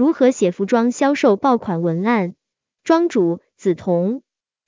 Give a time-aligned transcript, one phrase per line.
[0.00, 2.34] 如何写服装销售爆款文案？
[2.84, 4.22] 庄主梓潼。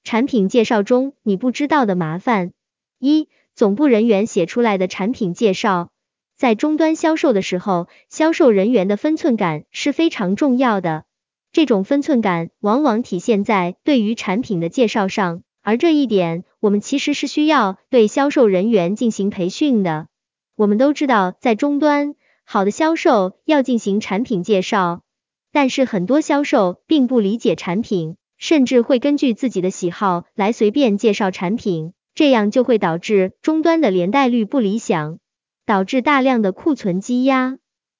[0.04, 2.52] 产品介绍中你不知道的麻烦。
[2.98, 5.90] 一、总部人员写出来的产品介绍，
[6.36, 11.04] 在终端销售的时候，销售人员的分寸感是非常重要的。
[11.50, 20.08] 这种分寸感往往体现在对于产品的介绍上，而这一点我们其实是需要对销售人员进行培训的。
[20.56, 25.02] 我们都知道，在终端，好的销售要进行产品介绍，
[25.52, 28.16] 但是很多销售并不理解产品。
[28.38, 35.20] 甚至会根据自己的喜好来随便介绍产品，这样就会导致终端的连带率不理想，
[35.64, 37.58] 导致大量的库存积压。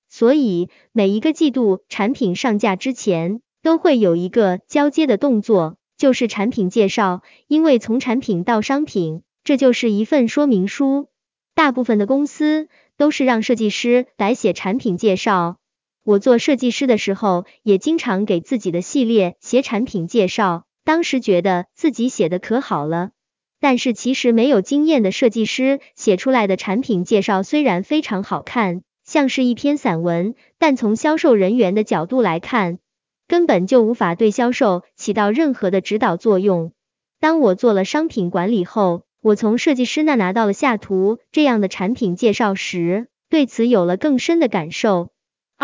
[0.08, 7.22] 所以每一个季度产品上架之前，都会有一个交接的动作，就是产品介绍。
[7.46, 11.06] 因为从产品到商品，这就是一份说明书。
[11.54, 15.58] 大部分的公司都是让设计师来写产品介绍。
[16.04, 20.64] 我做设计师的时候，也经常给自己的系列写产品介绍。
[20.84, 23.10] 当时觉得自己写的可好了，
[23.60, 32.80] 但是其实没有经验的设计师写出来的产品介绍虽然非常好看，像是一篇散文，但从销售人员的角度来看，
[33.28, 36.72] 根本就无法对销售起到任何的指导作用。
[37.20, 45.11] 当我做了商品管理后，我从设计师那拿到了下图这样的产品介绍时，对此有了更深的感受。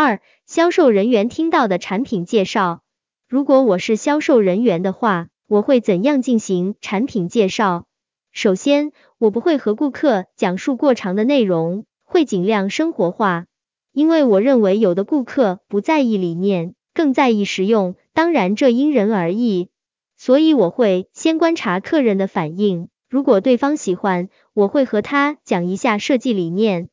[0.00, 2.82] 二、销售人员听到的产品介绍。
[3.28, 7.84] 如果我是销售人员的话，我会怎样进行产品介绍？
[8.30, 13.46] 首先，我不会和顾客讲述过长的内容，会尽量生活化，
[13.92, 19.68] 因为我认为有的顾客不在意理念，更在意实用，当然这因人而异。
[20.16, 26.88] 所以我会先观察客人的反应，如果对方喜欢，我会和他讲一下设计理念。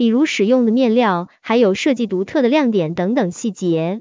[0.00, 4.00] 比如使用的面料，还有设计独特的亮点等等细节。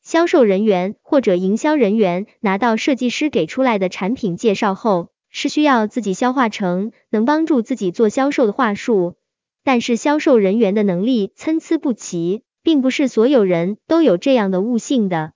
[0.00, 9.16] 销售人员或者营销人员拿到设计师给出来的产品介绍后，是需要自己消化成能帮助自己做销售的话术。
[9.64, 15.32] 但是销售人员的能力参差不齐，并不是所有人都有这样的悟性的，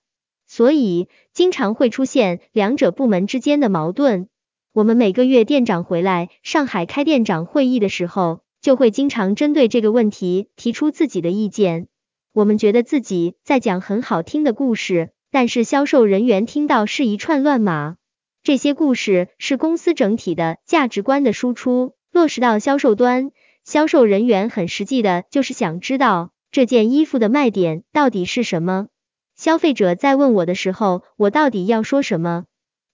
[0.47, 4.29] 所以经常会出现两者部门之间的矛盾。
[4.71, 8.44] 我们每个月店长回来上海开店长会议的时候。
[8.65, 11.87] 就会经常针对这个问题提出自己的意见。
[12.33, 17.97] 我们觉得自己在讲很好听的故事，但是销售人员听到是一串乱码。
[18.41, 23.29] 这些故事是公司整体的价值观的输出，落实到销售端，
[23.63, 28.87] 销售人员很实际的就是想知道这件衣服的卖点到底是什么。
[29.35, 32.45] 消费者在问我的时候，我到底要说什么？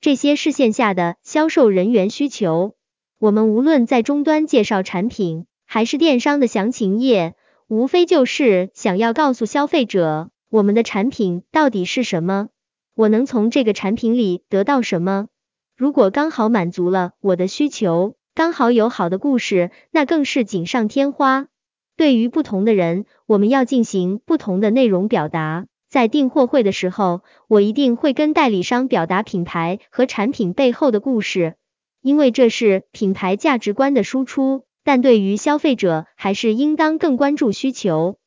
[0.02, 2.76] 这些是线下的销售人员需求。
[3.20, 5.46] 我们无论在终端介绍产品。
[5.74, 7.34] 还是电商的详情页，
[7.70, 12.50] 无非就是想要告诉消费者，我们的产品到底是什么，
[12.94, 15.30] 我能从这个产品里得到什么。
[15.78, 21.48] 如果刚好满足了我的需求，刚好有好的故事，那更是锦上添花。
[21.96, 25.68] 对于不同的人，我们要进行不同的内容表达。
[25.90, 31.56] 在订货会的时候，我一定会跟代理商表达品牌和产品背后的故事，
[32.02, 34.66] 因为这是品牌价值观的输出。
[34.84, 38.18] 但对于消费者，还是应当更关注需求。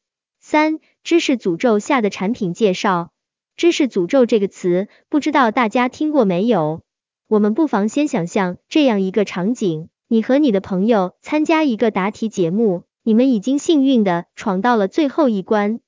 [0.40, 3.10] 三、知识诅咒下的产品介绍。
[3.56, 6.82] 知识诅咒这个词，不知道大家听过没有？
[7.28, 15.80] 我们不妨先想象这样一个场景：你和你的朋友参加一个答题节目，你们已经幸运的闯到了最后一关。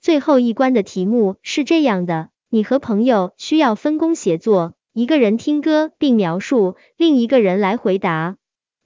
[0.00, 8.36] 最后一关的题目是这样的：你和朋友需要分工协作，一个人听歌并描述，另一个人来回答。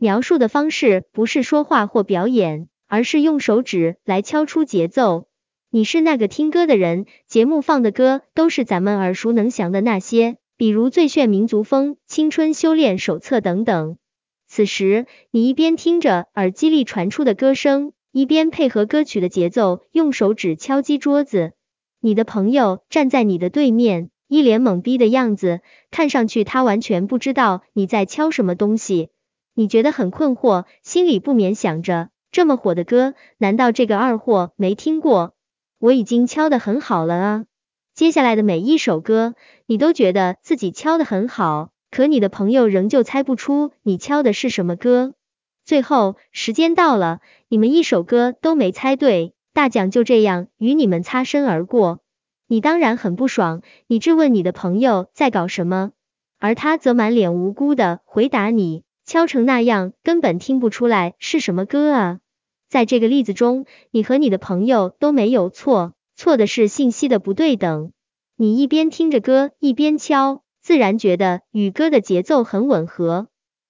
[0.00, 5.26] 描述的方式不是说话或表演，而是用手指来敲出节奏。
[5.70, 13.98] 你是那个听歌的人，节目放的歌都是咱们耳熟能详的那些，比如《最炫民族风》《青春修炼手册》等等。
[14.46, 21.54] 此时，你一边听着耳机里传出的歌声，一边配合歌曲的节奏，用手指敲击桌子。
[22.00, 25.60] 你的朋友站在你的对面，一脸懵逼的样子，
[25.90, 29.08] 看上去他完全不知道你在敲什么东西。
[29.58, 35.34] 你觉得很困惑，心里不免想着，这么火的歌，难道这个二货没听过？
[35.80, 37.44] 我已经敲得很好了啊！
[37.92, 39.34] 接下来的每一首歌，
[39.66, 45.14] 你都觉得自己敲得很好，可你的朋友仍旧猜不出你敲的是什么歌。
[45.64, 47.18] 最后，时间到了，
[47.48, 51.98] 你们一首歌都没猜对，大奖就这样与你们擦身而过。
[52.46, 55.90] 你当然很不爽，你质问你的朋友在搞什么，
[56.38, 58.84] 而他则满脸无辜的回答你。
[59.08, 62.18] 敲成那样，根本听不出来是什么歌啊！
[62.68, 67.92] 在这个例子中，你和你的朋友都没有错，错的是信息的不对等。
[68.36, 73.28] 你一边听着歌一边敲，自然觉得与歌的节奏很吻合。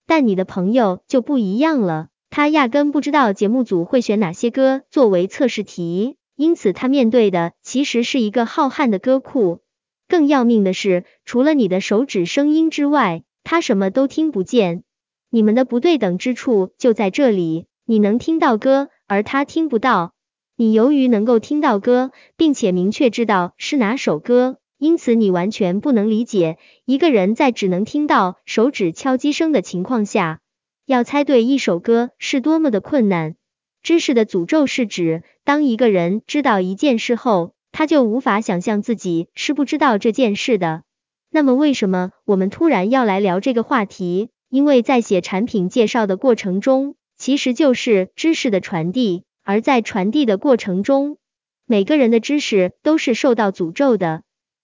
[0.08, 9.60] 但你的朋友就不一样了，他压根不知道节目组会选哪些歌作为测试题，因此他面对的其实是一个浩瀚的歌库。
[10.08, 14.82] 更要命的是，除了你的手指声音之外，他什么都听不见。
[15.30, 20.12] 你们的不对等之处就在这里，你能听到歌，而他听不到。
[20.56, 30.40] 你由于能够听到歌，并且明确知道是哪首歌，因此你完全不能理解一个人在只能听到手指敲击声的情况下，
[30.86, 33.36] 要猜对一首歌是多么的困难。
[33.82, 40.82] 知识的诅咒是指，当一个人知道一件事后，他就无法想象自己是不知道这件事的。
[41.30, 44.30] 那么为什么我们突然要来聊这个话题？
[44.48, 49.24] 因为在写产品介绍的过程中，其实就是知识的传递。
[49.42, 51.16] 而在传递的过程中，
[51.64, 54.22] 每个人的知识都是受到诅咒的，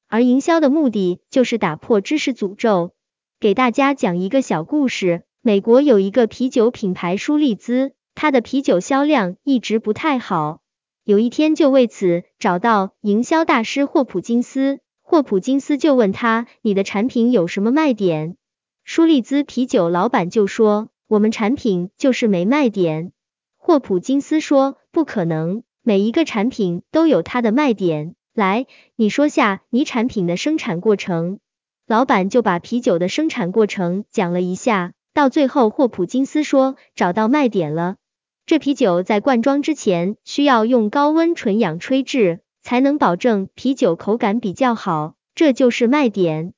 [0.09, 2.93] 而营销的目的就是打破知识诅咒。
[3.41, 10.61] 给大家讲一个小故事：美国有一个啤酒品牌舒利兹，它的啤酒销量一直不太好。
[11.03, 18.37] 有一天就为此找到营销大师霍普金斯，霍普金斯就问他：“你的产品有什么卖点？”
[18.85, 23.13] 舒利兹啤酒老板就说：“我们产品就是没卖点。”
[23.57, 28.15] 霍普金斯说：“不可能，每一个产品都有它的卖点。
[28.35, 31.41] 来，你说下你产品的生产过程。”
[31.89, 34.93] 老板就把啤酒的生产过程讲了一下。
[35.15, 37.97] 到最后，霍普金斯说：“找到卖点了。
[38.45, 46.53] 这啤酒在灌装之前需要用高温纯氧吹制，才能保证啤酒口感比较好，这就是卖点。”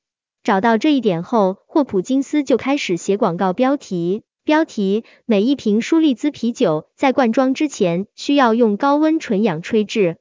[0.47, 4.23] 找到这一点后，霍普金斯就开始写广告标题。
[4.45, 10.15] 标题：每一瓶舒利兹啤酒在灌装之前需要用高温纯氧吹制，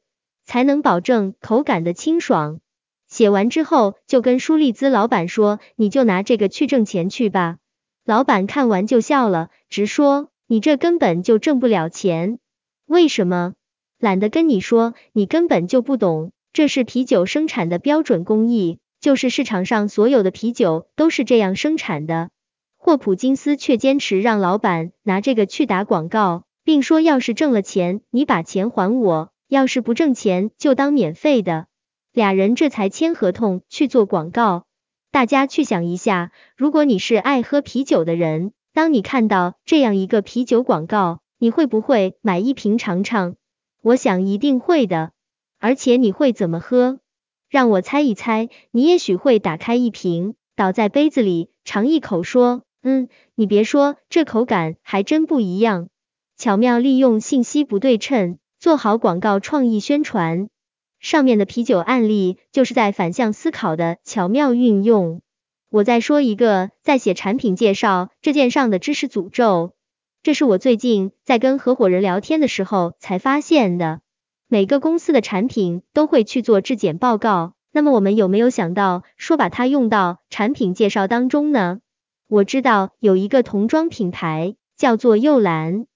[0.45, 2.59] 才能保证口感的清爽。
[3.07, 7.59] 写完之后，就跟舒利兹老板说：“你就拿这个去挣钱去吧。”
[8.05, 12.41] 老板看完就笑了，直说：“你这根本就挣不了钱。
[12.87, 13.55] 为什么？
[14.01, 16.33] 懒得跟你说，你根本就不懂。
[16.53, 22.31] 这是啤酒生产的标准工艺，就是市场上所有的啤酒都是这样生产的。”
[22.77, 31.69] 霍普金斯却坚持让老板拿这个去打广告，并说要是挣了钱，你把钱还我；要是不挣钱，就当免费的。
[32.13, 34.65] 俩人这才签合同去做广告。
[35.13, 43.37] 大家去想一下，如果你是爱喝啤酒的人，当你看到这样一个啤酒广告，你会不会买一瓶尝尝？
[43.83, 45.13] 我想一定会的。
[45.61, 46.99] 而且你会怎么喝？
[47.49, 52.63] 让我猜一猜，你也许会打开一瓶，倒在杯子里，尝一口，说。
[52.83, 55.89] 嗯，你别说，这口感还真不一样。
[56.37, 60.49] 巧妙利用信息不对称，做好广告创意宣传。
[61.01, 65.21] 上面的啤酒案例就是在反向思考的巧妙运用。
[65.69, 69.75] 我再说一个，在写产品介绍这件上的知识诅咒，
[70.23, 74.01] 这是我最近在跟合伙人聊天的时候才发现的。
[74.49, 81.81] 每个公司的产品都会去做质检报告，那么我们有没有想到说把它用到产品介绍当中呢？
[82.29, 85.87] 我知道有一个童装品牌叫做幼兰，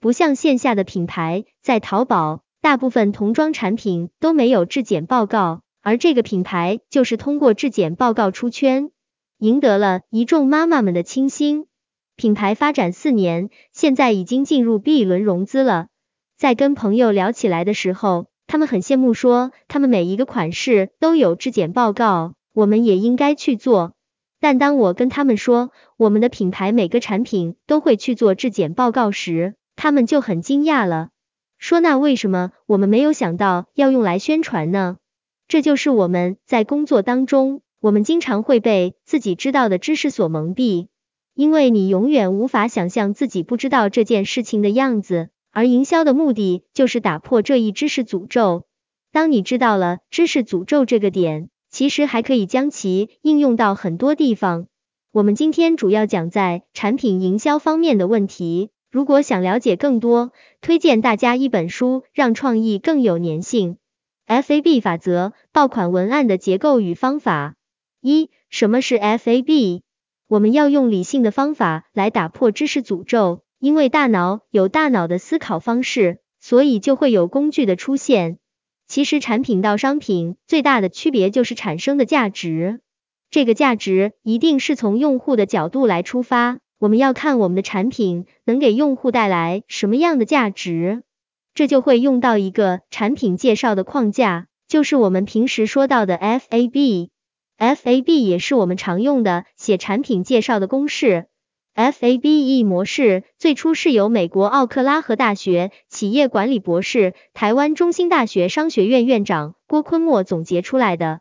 [0.00, 8.90] 不像线下的品牌，在淘宝大部分童装产品都没有质检报告，而这个品牌就是通过质检报告出圈，
[9.38, 11.66] 赢得了一众妈妈们的倾心。
[12.16, 15.86] 品牌发展四年，现在已经进入 B 轮融资了。
[16.40, 23.92] 在跟朋友聊起来的时候，他们很羡慕，说他们每一个款式都有质检报告，我们也应该去做。
[24.40, 31.10] 但当我跟他们说我们的品牌每个产品都会去做质检报告时，他们就很惊讶了，
[31.58, 34.96] 说那为什么我们没有想到要用来宣传呢？
[35.46, 40.86] 这就是我们在工作当中，我们经常会被自己知道的知识所蒙蔽，
[41.34, 48.64] 因为你永远无法想象自己不知道这件事情的样子，而营销的目的就是打破这一知识诅咒。
[49.12, 51.50] 当你知道了知识诅咒这个点。
[51.72, 54.66] 其实还可以将其应用到很多地方。
[55.12, 58.70] 我们今天主要讲在产品营销方面的问题。
[58.90, 63.76] 如果想了解更多，推荐大家一本书，让创意更有粘性。
[64.26, 67.54] FAB 法则：爆款文案的结构与方法。
[68.00, 69.82] 一、什么是 FAB？
[70.26, 78.38] 我们要用理性的方法来打破知识诅咒，因为大脑有大脑的思考方式，所以就会有工具的出现。
[78.88, 82.80] 其实产品到商品最大的区别就是产生的价值，
[83.30, 86.58] 这个价值一定是从用户的角度来出发。
[86.78, 91.02] 我们要看我们的产品能给用户带来什么样的价值，
[91.52, 97.10] 这就会用到一个产品介绍的框架，就是我们平时说到的 FAB。
[97.58, 101.26] FAB 也是我们常用的写产品介绍的公式。
[101.74, 111.20] FABE 模式最初是由美国奥克拉荷大学企业管理博士、台湾中兴大学商学院院长郭坤墨总结出来的。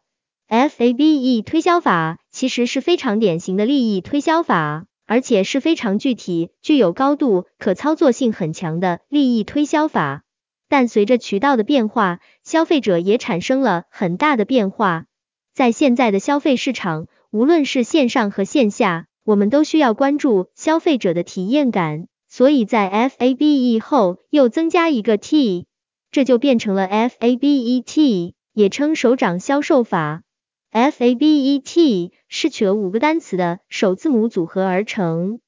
[0.49, 10.23] FABE 推销法其实是非常典型的利益推销法，而且是非常具体、具有高度可操作性很强的利益推销法。
[10.67, 15.05] 但随着渠道的变化，消费者也产生了很大的变化。
[15.53, 22.07] 在现在的消费市场，无论是线上和线下，我们都需要关注消费者的体验感。
[22.27, 25.67] 所以在 FABE 后又增加一个 T，
[26.09, 30.23] 这就变成了 FABET，也称手掌销售法。
[30.71, 35.39] FABET 是取了五个单词的首字母组合而成，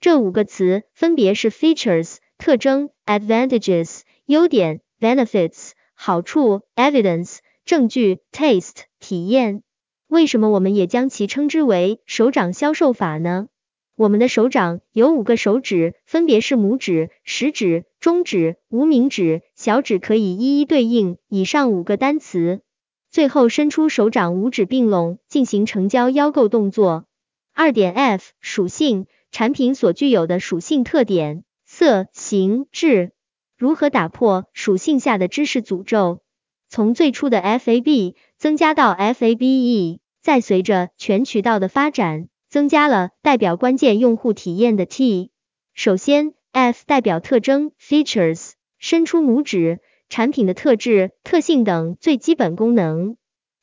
[0.00, 8.82] 这五个词分别是 features 特征，advantages 优点，benefits 好处，evidence 证据，taste。
[8.98, 9.62] 体验，
[10.08, 13.48] 为什么我们也将其称之为手掌销售法呢？
[13.94, 22.62] 我们的手掌有五个手指，分别是拇指、食指、中指、无名指、小指，可以一一对应以上五个单词。
[23.10, 27.04] 最后伸出手掌，五指并拢，进行成交邀购动作。
[27.52, 33.12] 二点 F 属性，产品所具有的属性特点，色、形、质。
[33.58, 36.22] 如何打破属性下的知识诅咒？
[36.68, 45.30] 从最初的 FAB 增加到 FABE，再随着全渠道的发展，增加了代表关键用户体验的 T。
[45.74, 53.16] 首先，F 代表特征 （Features），伸出拇指，产品的特质、特性等最基本功能，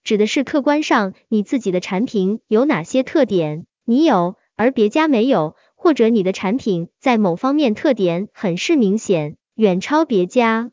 [0.03, 10.71] 指的是客观上你自己的产品有哪些特点，你有而别家没有，或者你的产品在某方面特点很是明显，远超别家。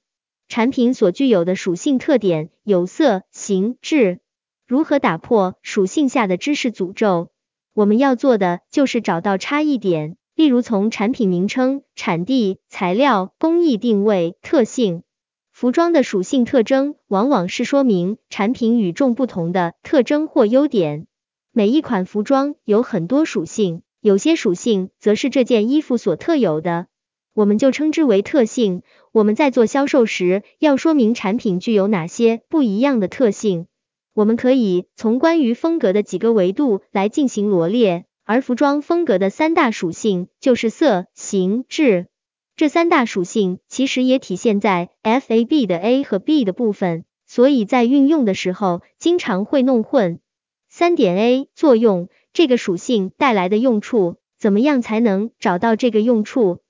[0.52, 4.20] 产品所具有的属性特点有色、形、质。
[4.66, 7.30] 如何打破属性下的知识诅咒？
[7.72, 15.04] 我们要做的就是找到差异点，例如从产品名称、产地、材料、工艺、定位、特性。
[15.52, 21.06] 服装的属性特征往往是说明产品与众不同的特征或优点。
[21.50, 26.88] 每一款服装有很多属性，有些属性则是这件衣服所特有的。
[27.34, 28.82] 我们就称之为特性。
[29.12, 33.66] 我们在做销售时，要说明产品具有哪些不一样的特性。
[34.14, 42.08] 我们可以从关于风格的几个维度来进行罗列，而服装风格的三大属性就是色、形、质。
[42.54, 50.20] 这三大属性其实也体现在 FAB 的 A 和 B 的部分，所以在运用的时候经常会弄混。
[50.68, 56.60] 三点 A 作用，这个属性带来的用处，怎么样才能找到这个用处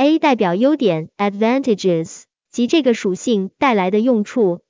[0.00, 4.60] ？A 代表优点，advantages，即这个属性带来的用处，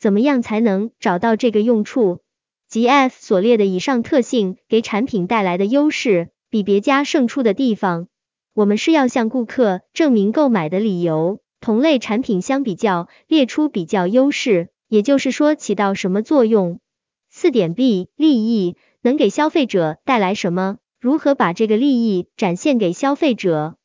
[0.00, 2.20] 怎么样才能找到这个用处？
[2.68, 8.08] 即 F 所列的以上特性给产品带来的优势，比别家胜出的地方。
[8.54, 16.80] 我们是要向顾客证明购买的理由，同类产品相比较，列出比较优势，也就是说起到什么作用。
[17.28, 20.78] 四点 B 利益能给消费者带来什么？
[20.98, 23.76] 如何把这个利益展现给消费者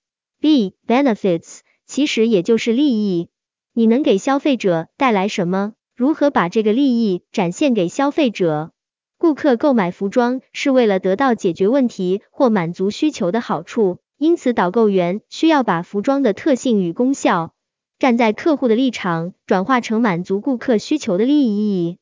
[0.43, 3.29] ？B benefits 其实也就是利益，
[3.71, 5.71] 你能给消费者带来什么？
[5.95, 8.73] 如何把这个利益展现给消费者？
[9.17, 17.53] 顾客购买服装是为了得到解决问题或满足需求的好处，因此导购员需要把服装的特性与功效，
[17.97, 21.99] 站在客户的立场转化成满足顾客需求的利益。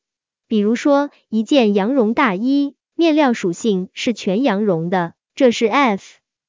[0.48, 6.02] 比如说，一件羊绒大衣，面料属性是全羊绒的，这是 F，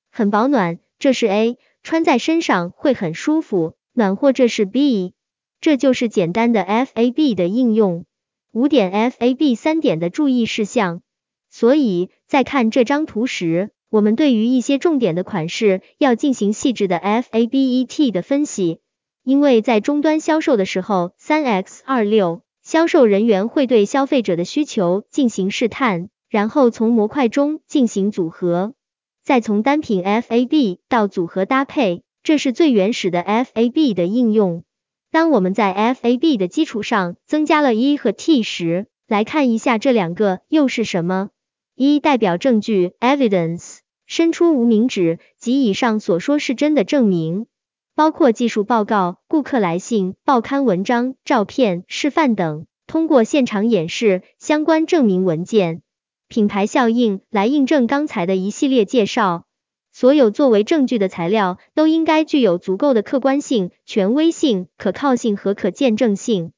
[0.09, 1.59] 很保暖，这是 A。
[1.83, 4.31] 穿在身上会很舒服，暖和。
[4.31, 5.13] 这是 B，
[5.59, 8.05] 这就是简单的 FAB 的应用。
[8.51, 11.01] 五点 FAB 三点的注意事项。
[11.49, 18.79] 所以在看这张图时，我们对于一些重点的款式要进行细致的 FABET 的分析。
[19.23, 28.73] 因为在终端销售的时候，三 X 二六销售人员会对消费者的需求进行试探，然后从模块中进行组合。
[29.23, 34.63] 再从单品 FAB 到组合搭配，这是最原始的 FAB 的应用。
[35.11, 41.29] 当我们在 FAB 的基础上增加了 E 和 T 时，来看一下这两个又是什么。
[41.75, 47.47] 一代表证据 Evidence，伸出无名指及以上所说是真的证明，
[47.95, 55.81] 包括技术报告、顾客来信、报刊文章、照片、示范等，通过现场演示相关证明文件。
[56.33, 59.45] 品牌效应来印证刚才的一系列介绍，
[59.91, 66.51] 所有作为证据的材料都应该具有足够的客观性、权威性、可靠性和可见证性。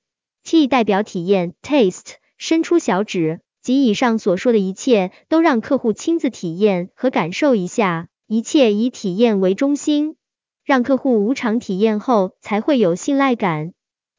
[0.45, 10.15] T 代表体验，Taste 伸出小指，及以上所说的一切都让客户亲自体验和感受一下，一切以体验为中心，
[10.63, 13.73] 让客户无偿体验后才会有信赖感。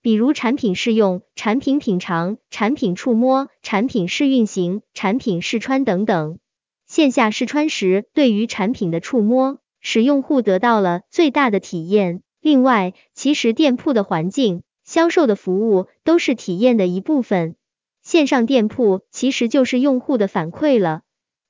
[0.07, 6.39] 比如产品试用、产品品尝、产品触摸、产品试运行、产品试穿等等。
[6.87, 12.23] 线下试穿时，对于产品的触摸，使用户得到了最大的体验。
[12.41, 14.63] 另外，其实店铺的环境。
[14.85, 17.57] 销售的服务都是体验的一部分，
[18.01, 21.01] 线上店铺其实就是用户的反馈了。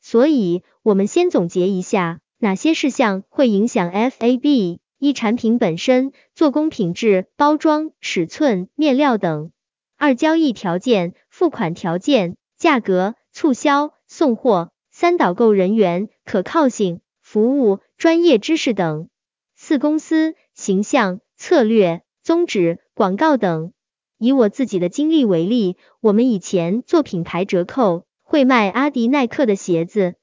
[0.01, 9.51] 所以，我们先总结一下，哪些事项会影响 FAB：一、产品本身、做工品质、包装、尺寸、面料等；
[9.97, 19.09] 二、交易条件、付款条件、价格、促销、送货；三、导购人员、可靠性、服务、专业知识等；
[19.55, 22.03] 四、公司形象、策略。
[22.27, 23.73] 宗旨、广告等。
[24.19, 30.17] 以我自己的经历为例，我们以前做品牌折扣，会卖阿迪耐克的鞋子。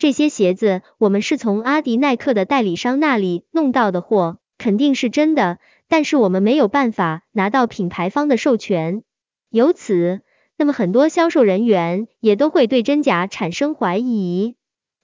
[0.00, 9.02] 这些鞋子我们是从阿迪耐克的代理商那里弄到的货，肯定是真的，但是我们没有办法拿到品牌方的授权。
[9.50, 10.22] 由此，
[10.56, 14.54] 那么很多销售人员也都会对真假产生怀疑。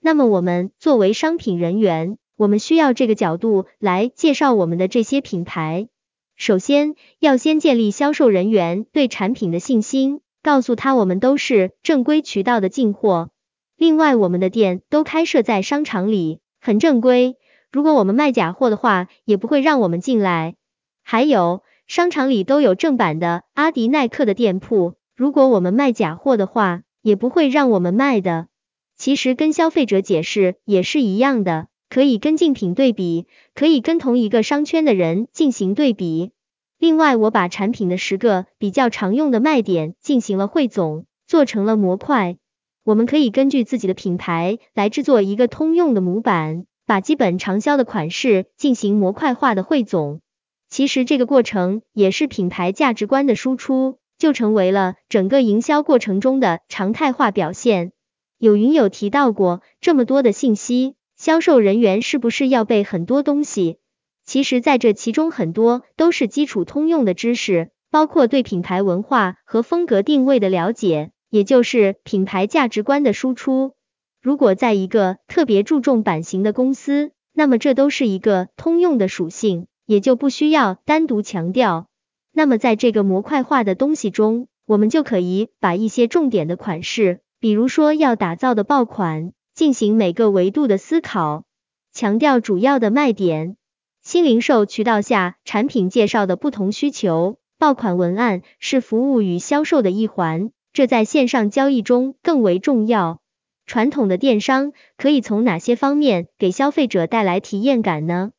[0.00, 5.88] 那么我们作为商品人员，我们需要这个角度来介绍我们的这些品牌。
[6.37, 13.29] 首先要先建立销售人员对产品的信心，告诉他我们都是正规渠道的进货。
[13.76, 17.37] 另外，我们的店都开设在商场里，很正规。
[17.71, 20.54] 如果我们卖假货的话，也不会让我们进来。
[21.02, 28.49] 还有，商场里都有正版的阿迪耐克的店铺，如果我们卖假货的话，也不会让我们卖的。
[28.97, 31.68] 其实跟消费者解释也是一样的。
[31.88, 36.33] 可以跟竞品对比，可以跟同一个商圈的人进行对比。
[36.78, 42.38] 另外，我把产品的十个比较常用的卖点进行了汇总，做成了模块。
[42.87, 50.21] 我们可以根据自己的品牌来制作一个通用的模板，把基本畅销的款式进行模块化的汇总。
[50.69, 57.91] 其实这个过程也是品牌价值观的输出，就成为了整个营销过程中的常态化表现。
[58.39, 60.95] 有云有提到过，这么多的信息。
[61.17, 63.78] 销售人员是不是要背很多东西？
[64.25, 73.75] 其实，在这其中很多都是基础通用的知识，包括对品牌文化和风格定位的了解，也就是品牌价值观的输出。
[74.21, 81.86] 如果在一个特别注重版型的公司，那么这都是一个通用的属性，也就不需要单独强调。
[82.32, 89.32] 那么在这个模块化的东西中，我们就可以把一些重点的款式，比如说要打造的爆款。
[89.54, 91.45] 进行每个维度的思考，
[91.91, 93.56] 强调主要的卖点。
[94.02, 103.23] 新零售渠道下产品介绍的不同需求，爆款文案是服务与销售的一环，这在线上交易中更为重要。
[103.65, 108.32] 传统的电商可以从哪些方面给消费者带来体验感呢？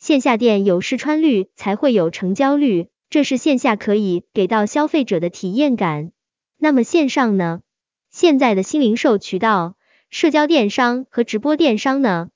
[0.00, 6.10] 线下店有试穿率才会有成交率，这是线下可以给到消费者的体验感。
[6.58, 7.60] 那么线上呢？
[8.10, 9.76] 现在的新零售渠道。
[10.10, 12.30] 社交电商和直播电商呢？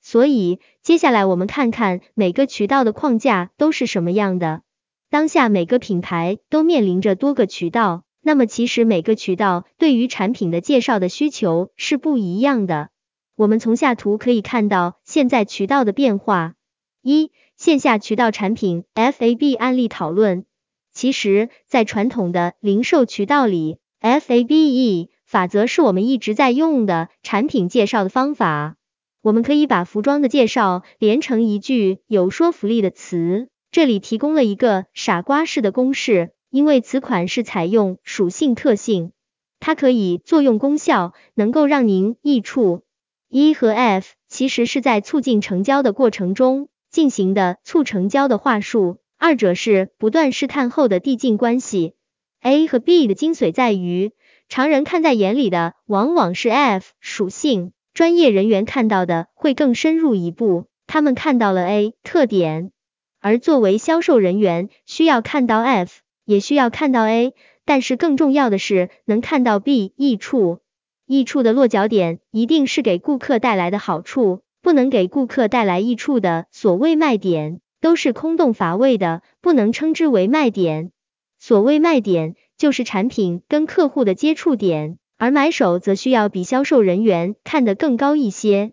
[0.00, 4.62] 所以接下来我们看看每个渠道的框架都是什么样的。
[5.08, 12.88] 当下每个品牌都面临着多个渠道，那么其实每个渠道对于产品的介绍的需求是不一样的。
[13.36, 16.54] 我们从下图可以看到现在渠道的变化。
[17.02, 20.46] 一、线下渠道产品 FAB 案例讨论。
[20.94, 25.10] 其实，在传统的零售渠道里，FABE。
[25.26, 28.76] 法则是我们一直在用的产品介绍的方法。
[29.20, 33.48] 我们可以把服装的介绍连成一句有说服力的词。
[33.72, 39.10] 这里提供了一个傻瓜式的公式，因为此款是采用属性特性，
[39.58, 42.84] 它可以作用功效能够让您益处。
[43.28, 51.94] E 和 F 其实是在促进成交的过程中进行的促成交的话术，二者是不断试探后的递进关系。
[52.40, 54.12] A 和 B 的精髓在于。
[54.48, 62.70] 常人看在眼里的往往是 F 属性，专业人员看到的会更深入一步，他们看到了 A 特点，
[63.18, 67.34] 而作为销售人员需要看到 F，也需要看到 A，
[67.64, 70.60] 但是更重要的是能看到 B 益处，
[71.06, 80.90] 益处的落脚点一定是给顾客带来的好处，不能给顾客带来益处的所谓卖点都是空洞乏味的，不能称之为卖点。
[81.38, 82.36] 所谓卖点。
[82.56, 88.70] 就是产品跟客户的接触点，而买手则需要比销售人员看得更高一些，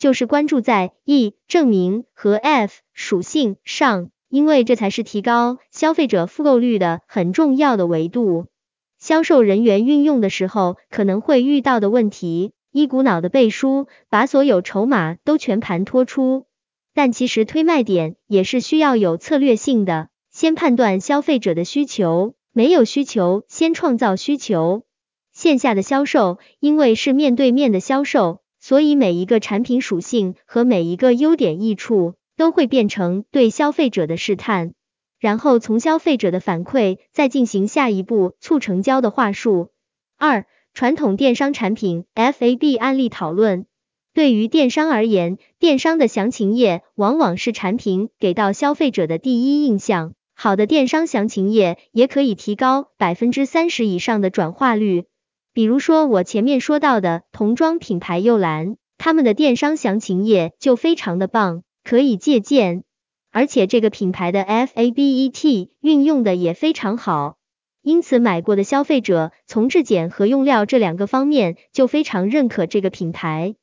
[0.00, 8.46] 就是关注在 E 证明和 F 属性上，因为这才是提高消费者复购率的很重要的维度。
[8.98, 16.46] 销售人员运用的时候可能会遇到的问题，一股脑的背书，把所有筹码都全盘托出。
[16.94, 24.82] 但其实推卖点也是需要有策略性的，先判断消费者的需求，没有需求先创造需求。
[25.32, 34.72] 线下的销售因为是面对面的销售，所以每一个产品属性和每一个优点益处都会变成对消费者的试探。
[35.18, 39.68] 然后从消费者的反馈再进行下一步促成交的话术。
[40.16, 43.66] 二、传统电商产品 FAB 案例讨论。
[44.14, 50.14] 对于电商而言，电商的详情页往往是产品给到消费者的第一印象。
[50.34, 55.04] 好的电商详情页也可以提高百分之三十以上的转化率。
[55.52, 62.84] 比如说我前面说到的童装品牌柚兰，他们的电商详情页就非常的棒，可以借鉴。
[63.32, 67.36] 而且这个品牌的 FABET 运用的也非常好，
[67.80, 73.54] 因此买过的消费者从质检和用料这两个方面就非常认可这个品牌。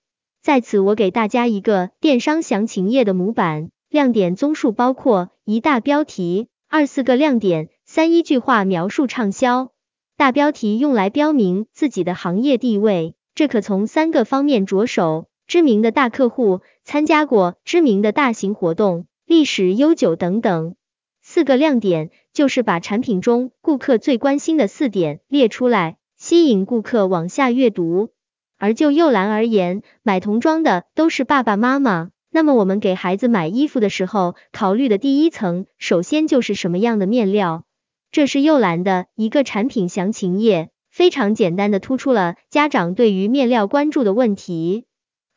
[0.42, 9.72] 在此我给大家一个电商详情页的模板，亮点综述包括一大标题、二四个亮点、三一句话描述畅销。
[10.16, 19.08] 大标题用来标明自己的行业地位，这可从三个方面着手：知名的大客户、参加过知名的大型活动。
[19.26, 20.76] 历史悠久等等，
[21.22, 28.12] 四个亮点就是把产品中顾客最关心的四点列出来，吸引顾客往下阅读。
[28.58, 37.66] 而就幼兰而言，买童装的都是爸爸妈妈，那么我们给孩子买衣服的时候，考虑的第一层，首先就是什么样的面料。
[38.12, 44.86] 这是幼兰的一个产品详情页，非常简单的突出了家长对于面料关注的问题。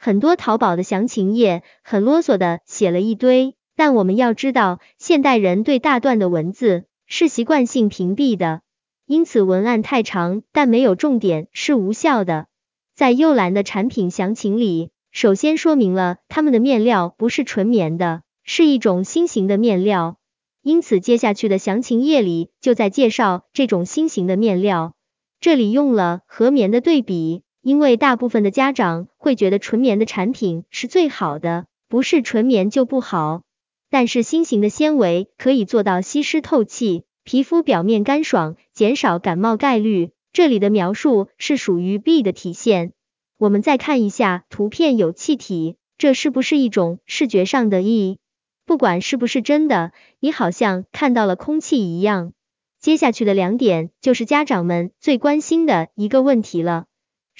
[0.03, 3.55] 很多淘宝的详情页很啰嗦的写了一堆。
[3.77, 8.63] 但我们要知道，现代人对大段的文字是习惯性屏蔽的，
[9.05, 12.47] 因此文案太长但没有重点是无效的。
[12.95, 20.17] 在幼兰的产品详情里，首先说明了他们的面料不是纯棉的，是一种新型的面料，
[20.63, 24.95] 因此接下去的详情页里就在介绍这种新型的面料。
[25.41, 33.43] 这里用了和棉的对比，因为大部分的家长会觉得纯棉的产品是最好的，不是纯棉就不好。
[33.91, 40.13] 但是新型的纤维可以做到吸湿透气，皮肤表面干爽，减少感冒概率。
[40.33, 42.93] 这里的描述是属于 B 的体现。
[43.37, 48.19] 我们再看一下图片有气体，这是不是一种视觉上的 E？
[48.65, 52.33] 不管是不是真的，你好像看到了空气一样。
[52.79, 56.85] 接下去的两点就是家长们最关心的一个问题了。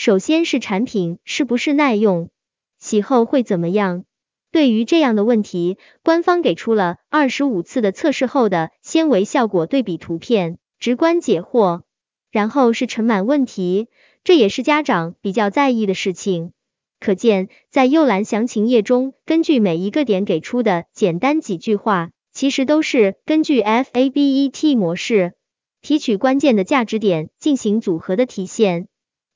[0.01, 2.31] 首先是产品是不是耐用，
[2.79, 4.07] 洗后会怎么样？
[4.51, 11.83] 对于这样的问题，官方给出了二十五次的测试后的纤维效果对比图片，直观解惑。
[12.31, 13.89] 然后是尘螨问题，
[14.25, 16.53] 这也是家长比较在意的事情。
[16.99, 25.35] 可见，在幼兰详情页中，根据每一个点给出的简单几句话，其实都是根据 FABET 模式
[25.83, 28.87] 提取关键的价值点进行组合的体现。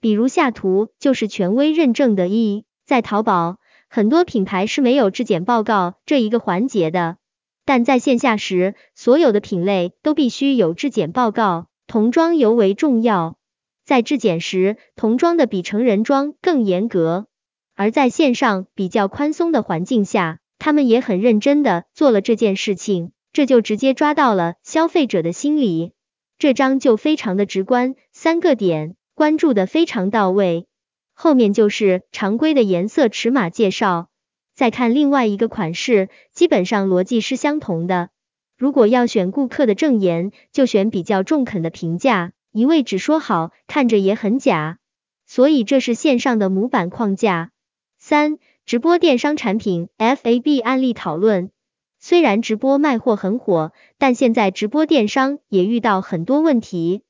[0.05, 3.57] 比如下图就是权威认证的 E，在淘宝。
[3.89, 7.17] 很多品牌是没有质检报告这一个环节的，
[7.65, 13.39] 但在线下时，所有的品类都必须有质检报告，童装尤为重要。
[13.87, 17.27] 在质检时，童装的比成人装更严格，
[17.75, 25.93] 而在线上比较宽松的环境下，他们也很认真的做了这件事情，这就直接抓到了消费者的心理。
[26.37, 30.67] 这张就非常的直观，三个点关注的非常到位。
[31.13, 34.09] 后面就是常规的颜色尺码介绍，
[34.55, 38.11] 再看另外一个款式，基本上逻辑是相同的。
[38.57, 44.79] 如果要选顾客的证言，就选比较中肯的评价，一味只说好，看着也很假。
[45.27, 47.51] 所以这是线上的模板框架。
[47.99, 51.51] 三、直播电商产品 FAB 案例讨论。
[51.99, 57.03] 虽然直播卖货很火，但现在直播电商也遇到很多问题。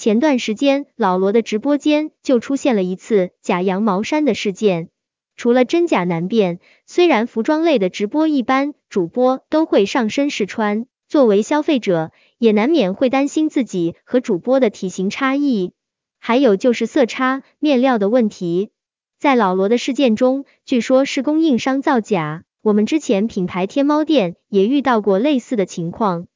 [0.00, 4.88] 前段时间，老罗的直播间就出现了一次假羊毛衫的事件。
[5.36, 15.74] 除了真假难辨，虽然服装类的直播一般主播都会上身试穿，作为消费者也难免会担心自己和主播的体型差异。
[16.18, 18.70] 还有就是色差、面料的问题。
[19.18, 22.44] 在老罗的事件中，据说是供应商造假。
[22.62, 26.26] 我们之前品牌天猫店也遇到过类似的情况。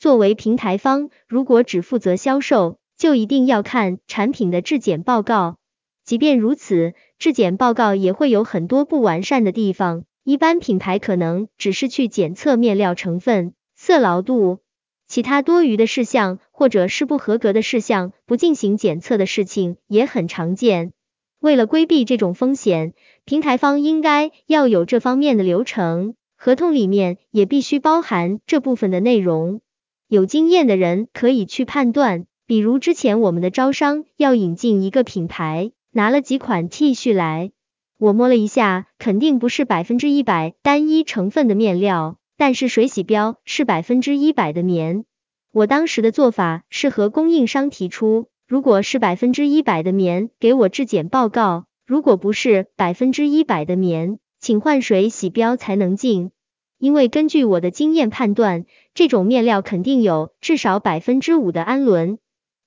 [0.00, 5.56] 作为平台方，如果只负责销售，就一定要看产品的质检报告，
[6.04, 10.04] 即便如此，质检报告也会有很多不完善的地方。
[10.22, 14.60] 一般品牌可能只是去检测面料成分、色牢度。
[15.08, 20.92] 其他多余的事项或者是不合格的事项，不进行检测的事情也很常见。
[21.40, 29.60] 为了规避这种风险，平台方应该要有这方面的流程，合同里面也必须包含这部分的内容。
[30.06, 37.52] 有经验的人可以去判断，比如之前我们的招商要引进一个品牌，拿了几款 T 恤来，
[37.98, 42.18] 我摸了一下，肯定不是百分之一百单一成分的面料。
[42.36, 45.04] 但是水洗标是百分之一百的棉，
[45.52, 56.32] 我当时的做法是和供应商提出，如果是百分之一百的棉，给我质检报告；如果不是百分之一百的棉，请换水洗标才能进。
[56.78, 62.18] 因为根据我的经验判断，这种面料肯定有至少百分之五的氨纶。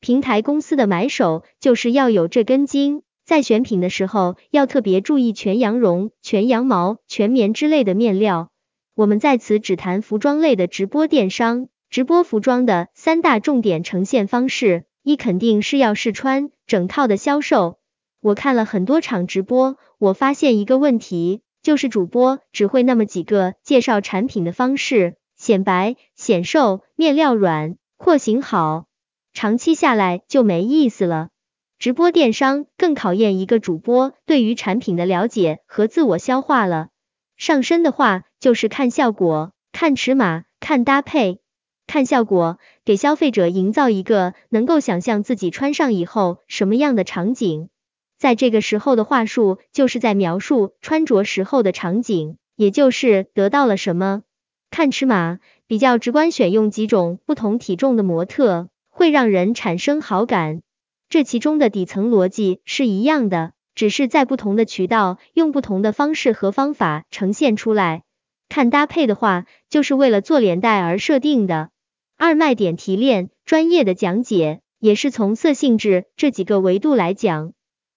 [0.05, 8.51] 平台公司的买手就是要有这根筋，在选品的时候要特别注意全羊绒、全羊毛、全棉之类的面料。
[8.93, 17.79] 我们在此只谈服装类的直播电商，直播服装的三大重点呈现方式，一肯定是要试穿，整套的销售。
[18.21, 28.85] 我看了很多场直播，我发现一个问题，就是主播只会那么几个介绍产品的方式，显白、显瘦、面料软、廓形好，
[29.35, 31.27] 长期下来就没意思了。
[31.77, 36.87] 直播电商更考验一个主播对于产品的了解和自我消化了。
[37.35, 41.41] 上身的话，就是看效果、看尺码、看搭配。
[41.85, 47.67] 看效果，给消费者营造一个能够想象自己穿上以后什么样的场景。
[48.17, 54.23] 在这个时候的话术，就是在描述穿着时候的场景，也就是得到了什么。
[54.71, 60.61] 看尺码，比较直观，选用几种不同体重的模特，会让人产生好感。
[61.09, 63.51] 这其中的底层逻辑是一样的。
[63.75, 68.03] 只是在不同的渠道用不同的方式和方法呈现出来。
[68.47, 71.71] 看搭配的话，就是为了做连带而设定的。
[72.15, 77.51] 二卖点提炼，专业的讲解，也是从色性质这几个维度来讲。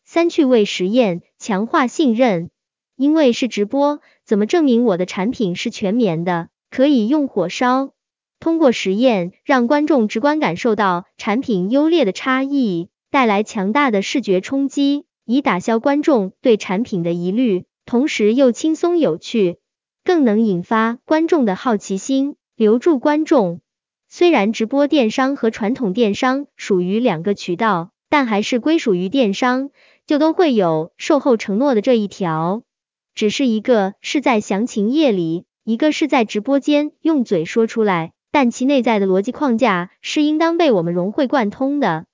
[0.05, 2.51] 三趣味实验，强化信任。
[2.97, 6.49] 因为是直播，怎么证明我的产品是全棉的？
[6.71, 7.93] 可以用火烧，
[8.41, 15.07] 通过实验让观众直观感受到产品优劣的差异，带来强大的视觉冲击。
[15.25, 19.59] 以打消观众对产品的疑虑，同时又轻松有趣，
[20.03, 23.61] 更能引发观众的好奇心，留住观众。
[24.09, 29.69] 虽然直播电商和传统电商属于两个渠道，但还是归属于电商，
[30.07, 32.63] 就都会有售后承诺的这一条。
[33.15, 42.08] 只是一个是在详情页里，一个是在直播间用嘴说出来，但其内在的逻辑框架是应当被我们融会贯通的。